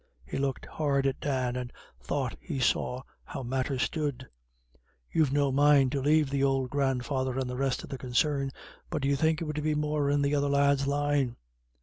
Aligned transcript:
He 0.25 0.37
looked 0.39 0.65
hard 0.65 1.05
at 1.05 1.19
Dan, 1.19 1.55
and 1.55 1.71
thought 1.99 2.35
he 2.41 2.59
saw 2.59 3.03
how 3.23 3.43
matters 3.43 3.83
stood, 3.83 4.27
"You've 5.11 5.31
no 5.31 5.51
mind 5.51 5.91
to 5.91 6.01
leave 6.01 6.31
the 6.31 6.43
old 6.43 6.71
grandfather 6.71 7.37
and 7.37 7.47
the 7.47 7.55
rest 7.55 7.83
of 7.83 7.91
the 7.91 7.99
concern, 7.99 8.49
but 8.89 9.05
you 9.05 9.15
think 9.15 9.41
it 9.41 9.45
would 9.45 9.61
be 9.61 9.75
more 9.75 10.09
in 10.09 10.23
the 10.23 10.33
other 10.33 10.49
lad's 10.49 10.87
line." 10.87 11.35